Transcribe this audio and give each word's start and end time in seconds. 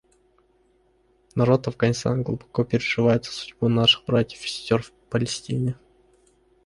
Народ 1.35 1.67
Афганистана 1.67 2.23
глубоко 2.23 2.63
переживает 2.63 3.25
за 3.25 3.31
судьбу 3.33 3.67
наших 3.67 4.03
братьев 4.05 4.43
и 4.43 4.47
сестер 4.47 4.81
в 4.81 4.91
Палестине. 5.11 5.77